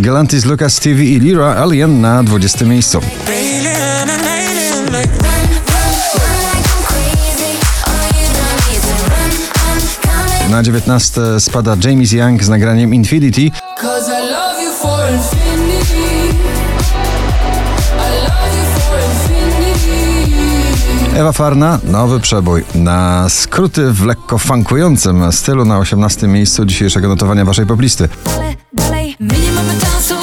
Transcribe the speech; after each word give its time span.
Galantis, 0.00 0.44
Lucas, 0.44 0.74
Stevie 0.74 1.16
i 1.16 1.20
Lira 1.20 1.56
Alien 1.56 2.00
na 2.00 2.22
20 2.22 2.64
miejscu. 2.64 3.00
Na 10.50 10.62
19 10.62 11.40
spada 11.40 11.76
James 11.84 12.12
Young 12.12 12.44
z 12.44 12.48
nagraniem 12.48 12.94
Infinity. 12.94 13.50
Ewa 21.16 21.32
Farna, 21.32 21.78
nowy 21.84 22.20
przebój. 22.20 22.64
Na 22.74 23.28
skróty 23.28 23.92
w 23.92 24.04
lekko 24.04 24.38
funkującym 24.38 25.32
stylu 25.32 25.64
na 25.64 25.78
18 25.78 26.28
miejscu 26.28 26.64
dzisiejszego 26.64 27.08
notowania 27.08 27.44
waszej 27.44 27.66
poplisty. 27.66 28.08
Nie 28.48 28.59
mamy 29.62 29.80
czasu, 29.80 30.14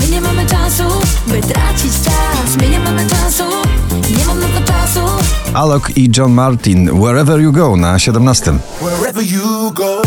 my 0.00 0.08
nie 0.08 0.20
mamy 0.20 0.46
czasu, 0.46 0.82
by 1.26 1.40
tracić 1.40 1.92
czas. 2.04 2.56
My 2.60 2.68
nie 2.68 2.80
mamy 2.80 3.06
czasu, 3.06 3.44
nie 4.18 4.26
mam 4.26 4.40
na 4.40 4.46
to 4.46 4.66
czasu. 4.66 5.00
Alok 5.54 5.96
i 5.96 6.10
John 6.16 6.32
Martin, 6.32 7.00
Wherever 7.00 7.40
You 7.40 7.52
Go 7.52 7.76
na 7.76 7.98
17. 7.98 8.58
Wherever 8.80 9.24
you 9.24 9.70
go. 9.74 10.02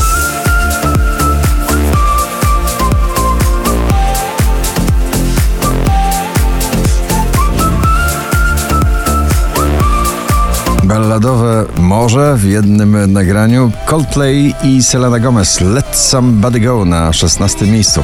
Balladowe 11.16 11.66
Morze 11.78 12.36
w 12.38 12.44
jednym 12.44 13.14
nagraniu 13.14 13.72
Coldplay 13.86 14.54
i 14.64 14.84
Selena 14.84 15.20
Gomez 15.20 15.62
Let 15.62 15.96
Somebody 15.96 16.60
Go 16.60 16.86
na 16.86 17.14
16 17.14 17.66
miejscu. 17.66 18.04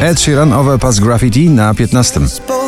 Ed 0.00 0.20
Sheeran 0.20 0.52
Overpass 0.52 1.00
Graffiti 1.00 1.50
na 1.50 1.74
15. 1.74 2.59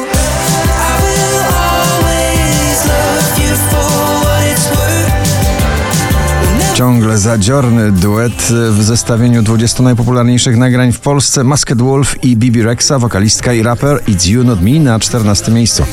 Ciągle 6.83 7.19
zadziorny 7.19 7.92
duet 7.92 8.52
w 8.70 8.83
zestawieniu 8.83 9.42
20 9.42 9.83
najpopularniejszych 9.83 10.56
nagrań 10.56 10.92
w 10.92 11.00
Polsce 11.00 11.44
Masked 11.44 11.83
Wolf 11.83 12.24
i 12.24 12.36
Bibi 12.36 12.62
Rexa, 12.62 12.92
wokalistka 12.98 13.52
i 13.52 13.62
raper 13.62 14.02
It's 14.08 14.28
You 14.28 14.44
Not 14.44 14.62
Me 14.62 14.70
na 14.70 15.00
14 15.00 15.52
miejscu. 15.52 15.84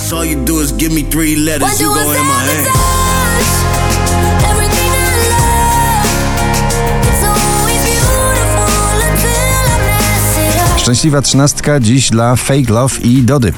Szczęśliwa 10.77 11.21
trzynastka 11.21 11.79
dziś 11.79 12.09
dla 12.09 12.35
Fake 12.35 12.73
Love 12.73 12.99
i 13.01 13.23
Dody. 13.23 13.53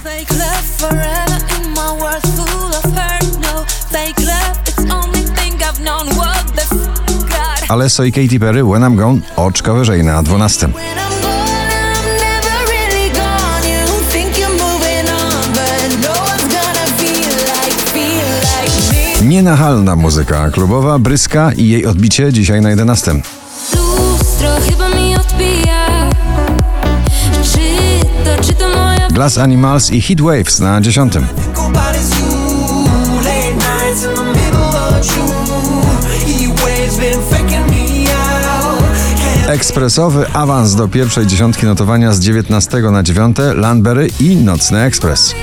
Alesso 7.71 8.03
i 8.03 8.11
Katy 8.11 8.39
Perry 8.39 8.63
When 8.63 8.81
I'm 8.81 8.95
Gone 8.95 9.19
oczko 9.35 9.73
wyżej 9.73 10.03
na 10.03 10.23
12. 10.23 10.67
When 10.67 10.75
I'm 10.75 11.21
gone, 11.21 11.47
I'm 11.95 12.17
never 12.19 12.71
really 12.71 13.09
gone. 13.09 13.69
You 13.69 13.87
think 14.11 14.37
you're 14.37 14.63
moving 14.63 15.09
on, 15.09 15.53
but 15.53 16.03
no. 16.03 16.13
Nienachalna 19.25 19.95
muzyka 19.95 20.49
klubowa, 20.49 20.99
Bryska 20.99 21.51
i 21.51 21.69
jej 21.69 21.85
odbicie 21.85 22.33
dzisiaj 22.33 22.61
na 22.61 22.69
11. 22.69 23.11
Lustro 23.11 24.49
chyba 24.69 24.89
mi 24.89 25.15
odbija. 25.15 26.09
Czy 27.43 27.59
to, 28.25 28.43
czy 28.43 28.53
to 28.53 28.69
moja 28.69 29.07
Glass 29.07 29.37
Animals 29.37 29.91
i 29.91 30.01
Heat 30.01 30.21
Waves 30.21 30.59
na 30.59 30.81
10. 30.81 31.13
Ekspresowy 39.51 40.25
awans 40.33 40.75
do 40.75 40.87
pierwszej 40.87 41.27
dziesiątki 41.27 41.65
notowania 41.65 42.11
z 42.11 42.19
19 42.19 42.81
na 42.81 43.03
9. 43.03 43.37
Landberry 43.55 44.07
i 44.19 44.35
Nocny 44.35 44.81
Ekspres. 44.81 45.35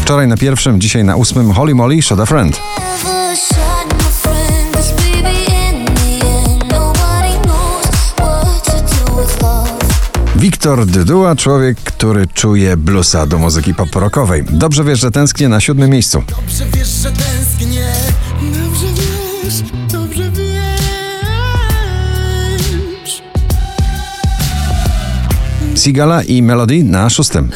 Wczoraj 0.00 0.28
na 0.28 0.36
pierwszym, 0.36 0.80
dzisiaj 0.80 1.04
na 1.04 1.16
ósmym 1.16 1.52
Holly 1.52 1.74
Molly 1.74 2.02
Shot 2.02 2.20
a 2.20 2.26
friend, 2.26 2.60
Wiktor 10.42 10.86
Dyduła, 10.86 11.36
człowiek, 11.36 11.78
który 11.78 12.26
czuje 12.26 12.76
bluesa 12.76 13.26
do 13.26 13.38
muzyki 13.38 13.74
pop-rockowej. 13.74 14.44
Dobrze 14.50 14.84
wiesz, 14.84 15.00
że 15.00 15.10
tęsknię 15.10 15.48
na 15.48 15.60
siódmym 15.60 15.90
miejscu. 15.90 16.22
Dobrze 16.28 16.64
wiesz, 16.74 16.88
że 16.88 17.12
tęsknię. 17.12 17.92
Dobrze 18.42 18.86
wiesz, 19.44 19.62
dobrze 19.92 20.30
wiesz. 20.30 20.52
Sigala 25.76 26.22
i 26.22 26.42
Melody 26.42 26.84
na 26.84 27.10
szóstym. 27.10 27.50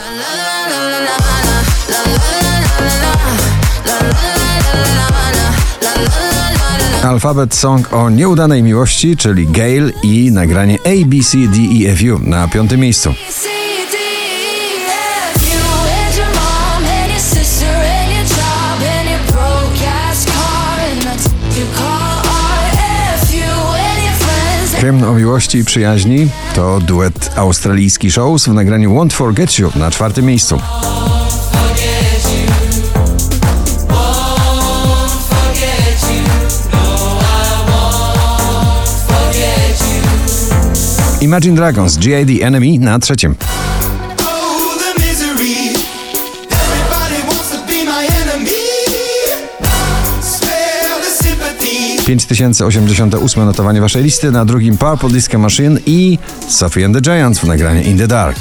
Alfabet 7.06 7.55
Song 7.55 7.93
o 7.93 8.11
nieudanej 8.11 8.62
miłości, 8.62 9.17
czyli 9.17 9.47
Gail 9.47 9.93
i 10.03 10.31
nagranie 10.33 10.78
A, 10.84 11.06
B, 11.06 11.17
C, 11.22 11.39
D, 11.39 11.59
E, 11.59 11.93
F, 11.93 12.00
U 12.15 12.19
na 12.28 12.49
piątym 12.49 12.81
miejscu. 12.81 13.15
Hymn 24.81 25.05
o 25.05 25.12
miłości 25.12 25.59
i 25.59 25.65
przyjaźni 25.65 26.28
to 26.55 26.81
duet 26.81 27.31
australijski 27.37 28.11
shows 28.11 28.45
w 28.45 28.53
nagraniu 28.53 28.95
Won't 28.95 29.12
Forget 29.12 29.59
You 29.59 29.71
na 29.77 29.91
czwartym 29.91 30.25
miejscu. 30.25 30.61
Imagine 41.21 41.56
Dragons, 41.56 41.99
G.I.D. 41.99 42.43
Enemy 42.43 42.78
na 42.78 42.99
trzecim. 42.99 43.34
Oh, 44.19 44.78
the 44.78 45.00
misery. 45.00 45.75
Everybody 46.50 47.22
wants 47.28 47.50
to 47.50 47.59
be 47.66 47.84
my 47.84 48.06
enemy. 48.22 48.53
Spare 50.21 51.00
the 51.00 51.25
sympathy. 51.25 52.03
5088 52.06 53.37
notowanie 53.37 53.81
waszej 53.81 54.03
listy, 54.03 54.31
na 54.31 54.44
drugim 54.44 54.78
Purple 54.78 55.10
Disco 55.10 55.38
Machine 55.38 55.81
i 55.87 56.19
Sophie 56.49 56.84
and 56.84 56.94
the 56.94 57.03
Giants 57.03 57.38
w 57.38 57.48
nagraniu 57.48 57.83
In 57.83 57.98
the 57.98 58.06
Dark. 58.06 58.37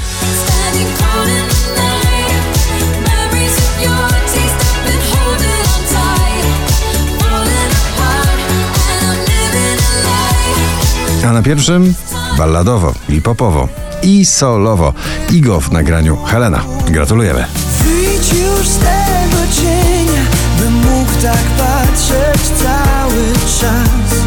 Na 11.36 11.42
pierwszym 11.42 11.94
balladowo 12.38 12.94
i 13.08 13.22
popowo 13.22 13.68
i 14.02 14.24
solowo 14.24 14.92
Igo 15.32 15.60
w 15.60 15.72
nagraniu 15.72 16.16
Helena. 16.16 16.64
Gratulujemy. 16.86 17.44
Wyjdź 17.84 18.32
już 18.32 18.68
z 18.68 18.78
tego 18.78 19.42
cienia, 19.60 20.22
bym 20.60 20.72
mógł 20.72 21.12
tak 21.22 21.44
patrzeć 21.58 22.42
cały 22.42 23.32
czas. 23.60 24.25